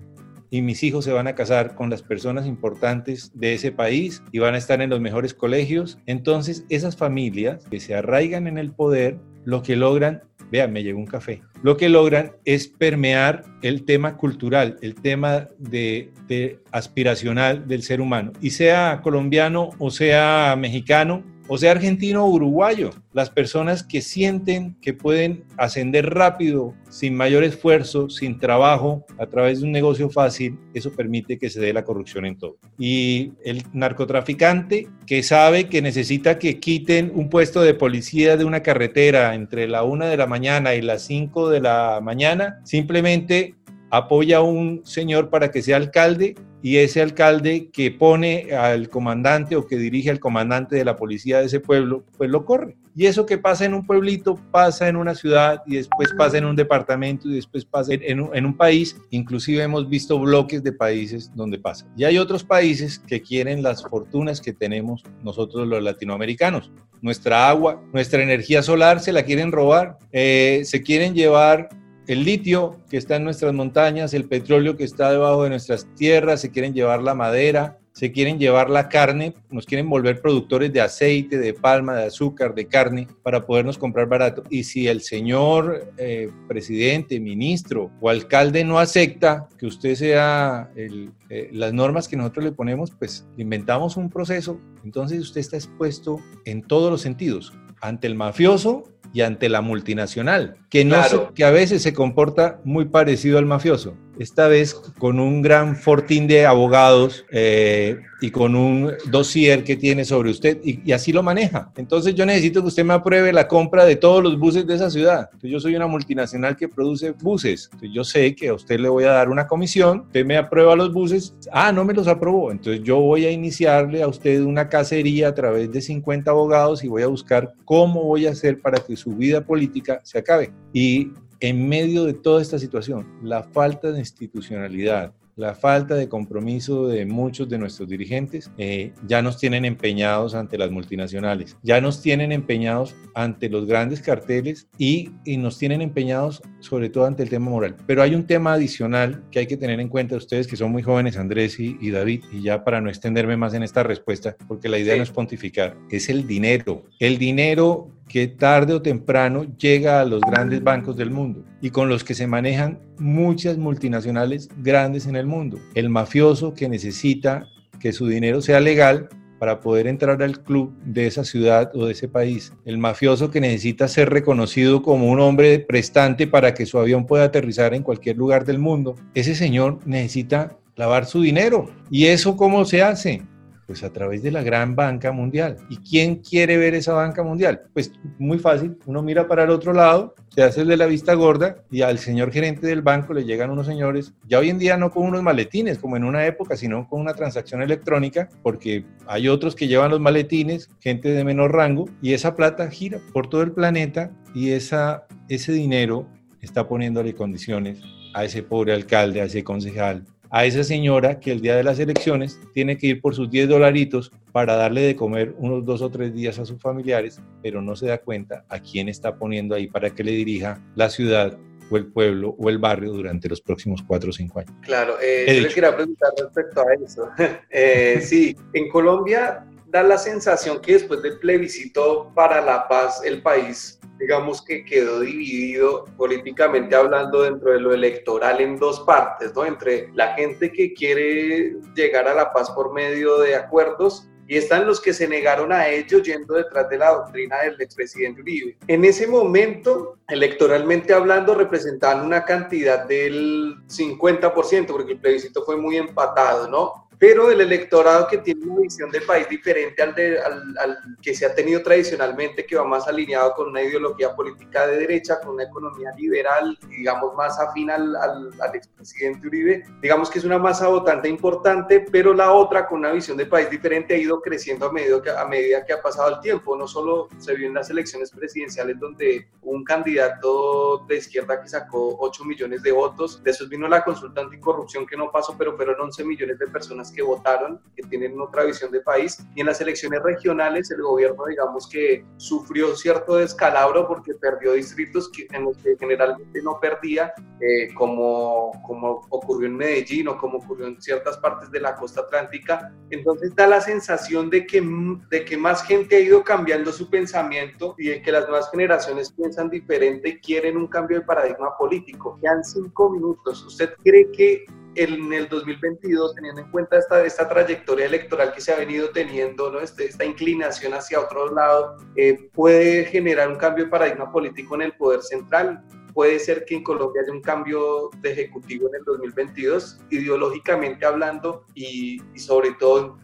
[0.51, 4.39] y mis hijos se van a casar con las personas importantes de ese país y
[4.39, 5.99] van a estar en los mejores colegios.
[6.07, 10.99] Entonces, esas familias que se arraigan en el poder, lo que logran Vean, me llegó
[10.99, 11.43] un café.
[11.63, 18.01] Lo que logran es permear el tema cultural, el tema de, de aspiracional del ser
[18.01, 18.33] humano.
[18.41, 24.77] Y sea colombiano o sea mexicano, o sea argentino o uruguayo, las personas que sienten
[24.81, 30.59] que pueden ascender rápido, sin mayor esfuerzo, sin trabajo, a través de un negocio fácil,
[30.75, 32.59] eso permite que se dé la corrupción en todo.
[32.79, 38.63] Y el narcotraficante que sabe que necesita que quiten un puesto de policía de una
[38.63, 43.55] carretera entre la una de la mañana y las 5 de la mañana, simplemente
[43.91, 49.57] apoya a un señor para que sea alcalde y ese alcalde que pone al comandante
[49.57, 52.77] o que dirige al comandante de la policía de ese pueblo, pues lo corre.
[52.97, 56.45] Y eso que pasa en un pueblito pasa en una ciudad y después pasa en
[56.45, 58.97] un departamento y después pasa en un, país.
[59.11, 61.87] Inclusive hemos visto bloques de países donde pasa.
[61.97, 66.73] Y hay otros países que quieren las fortunas que tenemos nosotros los latinoamericanos.
[67.01, 71.69] Nuestra agua, nuestra energía solar se la quieren robar, eh, se quieren llevar
[72.09, 76.41] el litio que está en nuestras montañas, el petróleo que está debajo de nuestras tierras,
[76.41, 80.81] se quieren llevar la madera, se quieren llevar la carne, nos quieren volver productores de
[80.81, 84.43] aceite, de palma, de azúcar, de carne, para podernos comprar barato.
[84.49, 91.11] Y si el señor eh, presidente, ministro o alcalde no acepta que usted sea eh,
[91.53, 94.59] las normas que nosotros le ponemos, pues inventamos un proceso.
[94.83, 100.57] Entonces usted está expuesto en todos los sentidos, ante el mafioso y ante la multinacional,
[100.71, 105.43] que, no que a veces se comporta muy parecido al mafioso esta vez con un
[105.43, 111.13] gran fortín de abogados eh, y con un dossier que tiene sobre usted y, así
[111.13, 111.71] lo maneja.
[111.77, 114.91] Entonces yo necesito que usted me apruebe la compra de todos los buses de esa
[114.91, 115.31] ciudad.
[115.43, 117.71] yo soy una multinacional que produce buses.
[117.93, 120.93] yo sé que a usted le voy a dar una comisión, usted me aprueba los
[120.93, 122.51] buses, ah, no me los aprobó.
[122.51, 126.89] Entonces yo voy a iniciarle a usted una cacería a través de 50 abogados y
[126.89, 130.53] voy a buscar cómo voy a hacer para que su vida política se acabe.
[130.73, 136.89] Y en medio de toda esta situación, la falta de institucionalidad, la falta de compromiso
[136.89, 142.03] de muchos de nuestros dirigentes eh, ya nos tienen empeñados ante las multinacionales, ya nos
[142.03, 147.31] tienen empeñados ante los grandes carteles y, y nos tienen empeñados sobre todo ante el
[147.31, 147.77] tema moral.
[147.87, 150.83] Pero hay un tema adicional que hay que tener en cuenta ustedes que son muy
[150.83, 154.69] jóvenes, Andrés y, y David, y ya para no extenderme más en esta respuesta, porque
[154.69, 156.85] la idea no es pontificar, es el dinero.
[156.99, 161.89] El dinero que tarde o temprano llega a los grandes bancos del mundo y con
[161.89, 165.59] los que se manejan muchas multinacionales grandes en el mundo.
[165.75, 167.47] El mafioso que necesita
[167.79, 171.93] que su dinero sea legal para poder entrar al club de esa ciudad o de
[171.93, 172.53] ese país.
[172.65, 177.25] El mafioso que necesita ser reconocido como un hombre prestante para que su avión pueda
[177.25, 178.97] aterrizar en cualquier lugar del mundo.
[179.15, 181.71] Ese señor necesita lavar su dinero.
[181.91, 183.23] ¿Y eso cómo se hace?
[183.69, 185.59] Pues a través de la gran banca mundial.
[185.69, 187.65] ¿Y quién quiere ver esa banca mundial?
[187.75, 191.57] Pues muy fácil, uno mira para el otro lado, se hace de la vista gorda
[191.71, 194.91] y al señor gerente del banco le llegan unos señores, ya hoy en día no
[194.91, 199.55] con unos maletines como en una época, sino con una transacción electrónica, porque hay otros
[199.55, 203.53] que llevan los maletines, gente de menor rango, y esa plata gira por todo el
[203.53, 206.09] planeta y esa, ese dinero
[206.41, 207.83] está poniéndole condiciones
[208.15, 211.79] a ese pobre alcalde, a ese concejal, a esa señora que el día de las
[211.79, 215.91] elecciones tiene que ir por sus 10 dolaritos para darle de comer unos dos o
[215.91, 219.67] tres días a sus familiares, pero no se da cuenta a quién está poniendo ahí
[219.67, 221.37] para que le dirija la ciudad
[221.71, 224.53] o el pueblo o el barrio durante los próximos cuatro o cinco años.
[224.63, 227.11] Claro, eh, yo le quería preguntar respecto a eso.
[227.51, 233.21] eh, sí, en Colombia da la sensación que después del plebiscito para la paz el
[233.23, 239.45] país digamos que quedó dividido políticamente hablando dentro de lo electoral en dos partes, ¿no?
[239.45, 244.67] Entre la gente que quiere llegar a la paz por medio de acuerdos y están
[244.67, 248.59] los que se negaron a ello yendo detrás de la doctrina del expresidente Uribe.
[248.69, 255.79] En ese momento, electoralmente hablando, representaban una cantidad del 50%, porque el plebiscito fue muy
[255.79, 256.88] empatado, ¿no?
[256.99, 261.27] Pero el electorado que tiene una visión del país diferente al, de, al, que se
[261.27, 265.45] ha tenido tradicionalmente, que va más alineado con una ideología política de derecha, con una
[265.45, 270.69] economía liberal, digamos más afín al, al, al expresidente Uribe, digamos que es una masa
[270.69, 274.73] votante importante, pero la otra con una visión del país diferente ha ido creciendo a
[274.73, 276.57] medida, que, a medida que ha pasado el tiempo.
[276.57, 281.97] No solo se vio en las elecciones presidenciales donde un candidato de izquierda que sacó
[282.01, 286.05] 8 millones de votos, después vino la consulta anticorrupción que no pasó, pero fueron 11
[286.05, 289.19] millones de personas que votaron, que tienen otra visión de país.
[289.35, 295.11] Y en las elecciones regionales el gobierno, digamos que sufrió cierto descalabro porque perdió distritos
[295.11, 300.39] que, en los que generalmente no perdía, eh, como, como ocurrió en Medellín o como
[300.39, 302.73] ocurrió en ciertas partes de la costa atlántica.
[302.91, 304.63] Entonces da la sensación de que,
[305.11, 309.13] de que más gente ha ido cambiando su pensamiento y de que las nuevas generaciones
[309.13, 312.19] piensan diferente y quieren un cambio de paradigma político.
[312.21, 313.45] Quedan cinco minutos.
[313.45, 314.47] ¿Usted cree que
[314.79, 319.51] en el 2022, teniendo en cuenta esta, esta trayectoria electoral que se ha venido teniendo,
[319.51, 319.61] ¿no?
[319.61, 324.63] este, esta inclinación hacia otro lado, eh, puede generar un cambio de paradigma político en
[324.63, 325.65] el poder central.
[325.93, 331.45] Puede ser que en Colombia haya un cambio de ejecutivo en el 2022, ideológicamente hablando
[331.55, 332.99] y, y sobre todo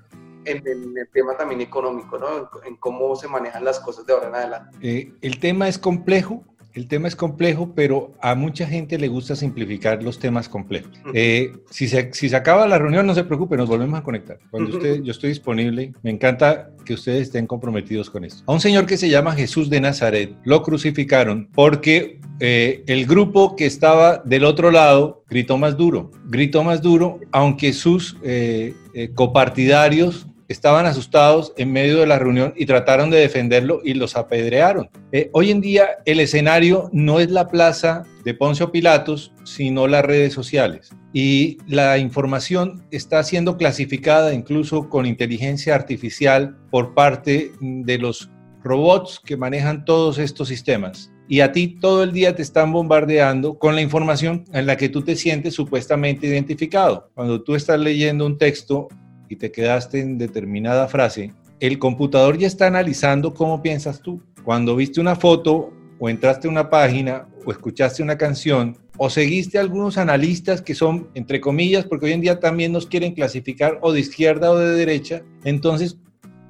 [0.45, 2.39] en, en, el tema también económico, ¿no?
[2.39, 4.79] en, en, cómo se manejan las cosas de ahora en adelante.
[4.81, 9.37] Eh, el tema es complejo, el tema es complejo, pero a mucha gente le gusta
[9.37, 10.91] simplificar los temas complejos.
[11.15, 14.39] Eh, si, se, si se acaba la reunión, no se preocupe, nos volvemos a conectar.
[14.51, 18.43] Cuando usted, yo estoy disponible, me encanta que ustedes estén comprometidos con esto.
[18.47, 23.55] A un señor que se llama Jesús de Nazaret lo crucificaron porque eh, el grupo
[23.55, 28.75] que estaba del otro lado gritó más duro, gritó más duro, aunque sus eh,
[29.15, 34.91] copartidarios estaban asustados en medio de la reunión y trataron de defenderlo y los apedrearon.
[35.13, 40.05] Eh, hoy en día el escenario no es la plaza de Poncio Pilatos, sino las
[40.05, 40.91] redes sociales.
[41.13, 48.31] Y la información está siendo clasificada incluso con inteligencia artificial por parte de los
[48.65, 51.13] robots que manejan todos estos sistemas.
[51.27, 54.89] Y a ti todo el día te están bombardeando con la información en la que
[54.89, 57.11] tú te sientes supuestamente identificado.
[57.15, 58.89] Cuando tú estás leyendo un texto
[59.29, 64.23] y te quedaste en determinada frase, el computador ya está analizando cómo piensas tú.
[64.45, 69.59] Cuando viste una foto o entraste a una página o escuchaste una canción o seguiste
[69.59, 73.79] a algunos analistas que son, entre comillas, porque hoy en día también nos quieren clasificar
[73.83, 75.99] o de izquierda o de derecha, entonces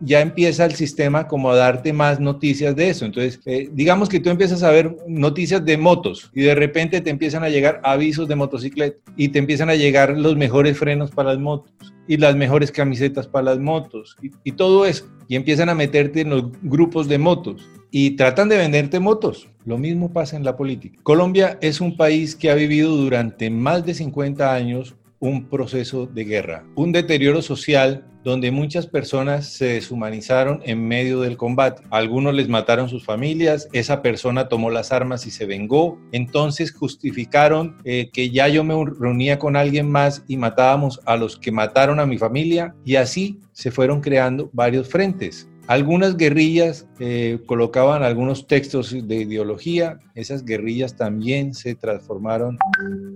[0.00, 3.04] ya empieza el sistema como a darte más noticias de eso.
[3.04, 7.10] Entonces, eh, digamos que tú empiezas a ver noticias de motos y de repente te
[7.10, 11.30] empiezan a llegar avisos de motocicleta y te empiezan a llegar los mejores frenos para
[11.30, 11.72] las motos
[12.06, 15.06] y las mejores camisetas para las motos y, y todo eso.
[15.28, 19.48] Y empiezan a meterte en los grupos de motos y tratan de venderte motos.
[19.64, 20.98] Lo mismo pasa en la política.
[21.02, 26.24] Colombia es un país que ha vivido durante más de 50 años un proceso de
[26.24, 31.82] guerra, un deterioro social donde muchas personas se deshumanizaron en medio del combate.
[31.90, 37.76] Algunos les mataron sus familias, esa persona tomó las armas y se vengó, entonces justificaron
[37.84, 42.00] eh, que ya yo me reunía con alguien más y matábamos a los que mataron
[42.00, 45.48] a mi familia y así se fueron creando varios frentes.
[45.66, 52.58] Algunas guerrillas eh, colocaban algunos textos de ideología, esas guerrillas también se transformaron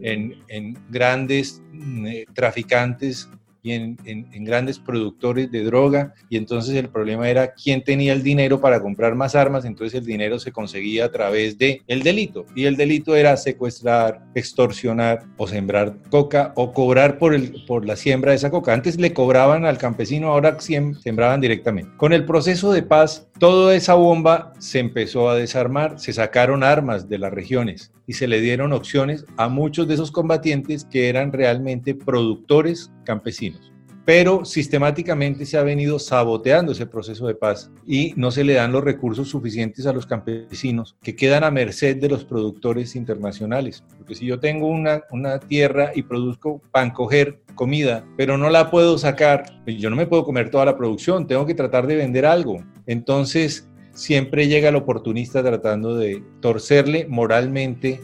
[0.00, 3.28] en, grandes mm, eh, traficantes
[3.72, 8.80] en, grandes productores de droga y entonces el problema era quién tenía el dinero para
[8.80, 12.76] comprar más armas, entonces el dinero se conseguía a través de el delito y el
[12.76, 18.36] delito era secuestrar, extorsionar o sembrar coca o cobrar por, el, por la siembra de
[18.36, 18.72] esa coca.
[18.72, 21.90] Antes le cobraban al campesino, ahora sembraban directamente.
[21.96, 27.08] Con el proceso de paz, toda esa bomba se empezó a desarmar, se sacaron armas
[27.08, 31.30] de las regiones y se le dieron opciones a muchos de esos combatientes que eran
[31.30, 33.70] realmente productores campesinos.
[34.06, 38.72] Pero sistemáticamente se ha venido saboteando ese proceso de paz y no se le dan
[38.72, 43.84] los recursos suficientes a los campesinos que quedan a merced de los productores internacionales.
[43.98, 48.70] Porque si yo tengo una, una tierra y produzco pan coger comida, pero no la
[48.70, 51.96] puedo sacar, pues yo no me puedo comer toda la producción, tengo que tratar de
[51.96, 52.64] vender algo.
[52.86, 53.68] Entonces,
[53.98, 58.00] siempre llega el oportunista tratando de torcerle moralmente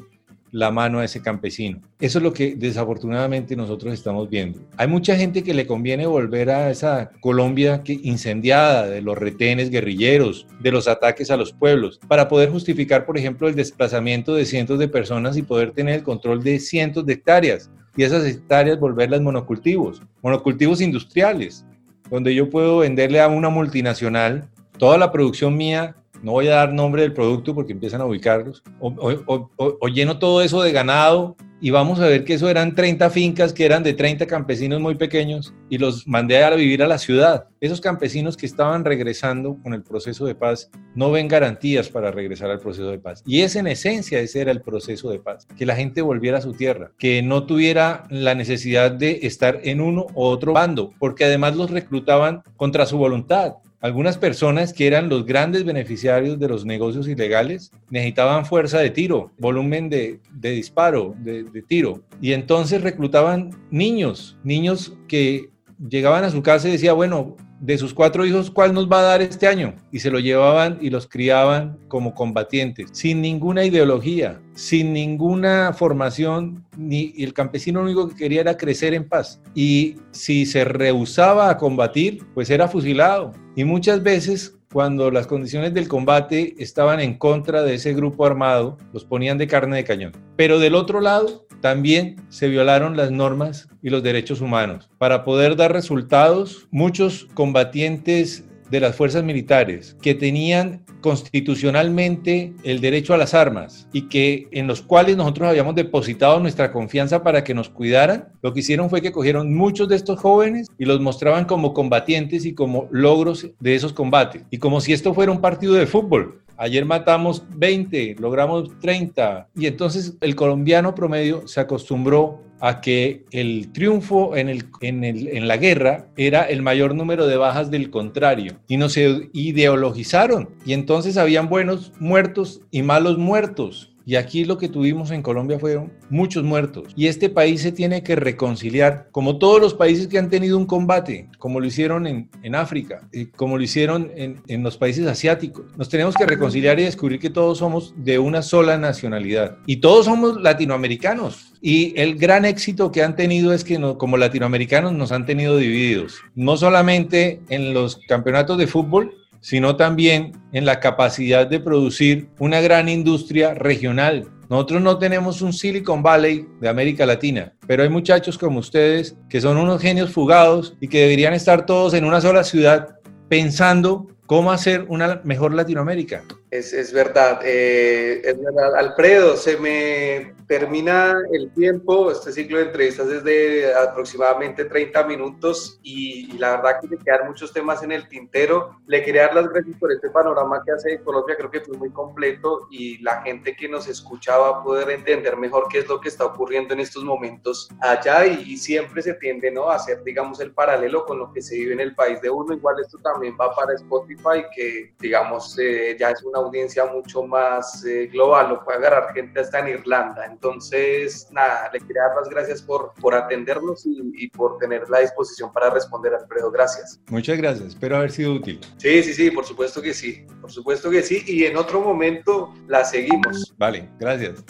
[0.51, 1.81] la mano a ese campesino.
[2.01, 4.61] Eso es lo que desafortunadamente nosotros estamos viendo.
[4.77, 9.71] Hay mucha gente que le conviene volver a esa Colombia que, incendiada de los retenes
[9.71, 14.47] guerrilleros, de los ataques a los pueblos, para poder justificar, por ejemplo, el desplazamiento de
[14.47, 18.81] cientos de personas y poder tener el control de cientos de hectáreas y esas hectáreas
[18.81, 21.65] volverlas monocultivos, monocultivos industriales,
[22.11, 26.73] donde yo puedo venderle a una multinacional toda la producción mía, no voy a dar
[26.73, 32.01] nombre del producto porque empiezan a ubicarlos, o, lleno todo eso de ganado y vamos
[32.01, 35.79] a ver que eso eran 30 fincas que eran de 30 campesinos muy pequeños y
[35.79, 37.47] los mandé a vivir a la ciudad.
[37.61, 42.51] Esos campesinos que estaban regresando con el proceso de paz no ven garantías para regresar
[42.51, 43.23] al proceso de paz.
[43.27, 46.43] Y es en esencia ese era el proceso de paz, que la gente volviera a
[46.43, 51.25] su tierra, que no tuviera la necesidad de estar en uno u otro bando, porque
[51.25, 53.55] además los reclutaban contra su voluntad.
[53.85, 59.31] Algunas personas que eran los grandes beneficiarios de los negocios ilegales necesitaban fuerza de tiro,
[59.37, 62.03] volumen de, disparo, de, de tiro.
[62.19, 65.51] Y entonces reclutaban niños, niños que
[65.87, 69.05] llegaban a su casa y decía, bueno, de sus cuatro hijos, ¿cuál nos va a
[69.05, 69.75] dar este año?
[69.91, 76.63] Y se lo llevaban y los criaban como combatientes, sin ninguna ideología, sin ninguna formación,
[76.77, 79.41] ni el campesino único que quería era crecer en paz.
[79.55, 83.33] Y si se rehusaba a combatir, pues era fusilado.
[83.57, 88.77] Y muchas veces cuando las condiciones del combate estaban en contra de ese grupo armado,
[88.93, 90.13] los ponían de carne de cañón.
[90.37, 94.91] Pero del otro lado, también se violaron las normas y los derechos humanos.
[94.99, 103.15] Para poder dar resultados, muchos combatientes de las fuerzas militares que tenían constitucionalmente el derecho
[103.15, 107.55] a las armas y que en los cuales nosotros habíamos depositado nuestra confianza para que
[107.55, 111.47] nos cuidaran, lo que hicieron fue que cogieron muchos de estos jóvenes y los mostraban
[111.47, 115.73] como combatientes y como logros de esos combates y como si esto fuera un partido
[115.73, 116.44] de fútbol.
[116.57, 123.73] Ayer matamos 20, logramos 30 y entonces el colombiano promedio se acostumbró a que el
[123.73, 127.91] triunfo en, el, en, el, en, la guerra era el mayor número de bajas del
[127.91, 128.57] contrario.
[128.69, 130.49] Y nos ideologizaron.
[130.65, 135.59] Y entonces habían buenos muertos y malos muertos y aquí lo que tuvimos en Colombia
[135.59, 136.93] fueron muchos muertos.
[136.97, 140.67] Y este país se tiene que reconciliar, como todos los países que han tenido un
[140.67, 145.07] combate, como lo hicieron en, en África, y como lo hicieron en, en, los países
[145.07, 145.67] asiáticos.
[145.77, 149.59] Nos tenemos que reconciliar y descubrir que todos somos de una sola nacionalidad.
[149.67, 151.53] Y todos somos latinoamericanos.
[151.61, 156.21] Y el gran éxito que han tenido es que como latinoamericanos nos han tenido divididos.
[156.35, 162.63] No solamente en los campeonatos de fútbol, sino también en la capacidad de producir una
[162.63, 164.27] gran industria regional.
[164.49, 169.43] Nosotros no tenemos un Silicon Valley de América Latina, pero hay muchachos como ustedes que
[169.43, 172.97] son unos genios fugados y que deberían estar todos en una sola ciudad
[173.29, 176.25] pensando cómo hacer una mejor Latinoamérica.
[176.55, 178.77] Es, verdad, eh, es verdad.
[178.77, 182.13] Alfredo, se me termina el tiempo.
[182.13, 187.27] Este ciclo de entrevistas es de aproximadamente 30 minutos y, la verdad que me quedan
[187.27, 188.79] muchos temas en el tintero.
[188.87, 191.35] Le quería dar las gracias por este panorama que hace Colombia.
[191.37, 195.67] Creo que fue muy completo y la gente que nos escucha va poder entender mejor
[195.69, 199.69] qué es lo que está ocurriendo en estos momentos allá y, siempre se tiende ¿no?
[199.69, 202.55] a hacer, digamos, el paralelo con lo que se vive en el país de uno.
[202.55, 207.85] Igual esto también va para Spotify, que digamos eh, ya es una audiencia mucho más
[207.85, 210.25] eh, global, lo puede agarrar gente hasta en Irlanda.
[210.27, 215.01] Entonces, nada, le quería dar las gracias por, por atendernos y, y por tener la
[215.01, 216.51] disposición para responder, Alfredo.
[216.51, 217.01] Gracias.
[217.09, 218.61] Muchas gracias, espero haber sido útil.
[218.79, 222.53] Sí, sí, sí, por supuesto que sí, por supuesto que sí, y en otro momento
[222.67, 223.55] la seguimos.
[223.59, 224.45] Vale, gracias.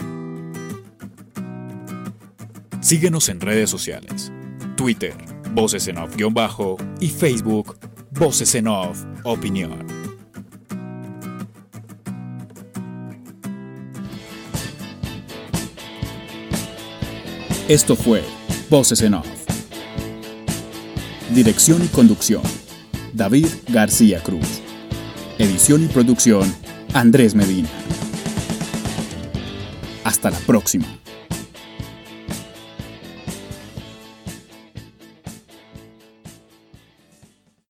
[2.81, 4.31] Síguenos en redes sociales,
[4.77, 5.15] Twitter,
[5.53, 7.79] Voces en Off-Bajo y Facebook,
[8.11, 10.04] Voces en Off Opinión.
[17.69, 18.23] Esto fue
[18.69, 19.27] Voces en Off.
[21.35, 22.43] Dirección y conducción,
[23.15, 24.61] David García Cruz.
[25.39, 26.55] Edición y producción,
[26.93, 27.71] Andrés Medina.
[30.05, 31.04] Hasta la próxima.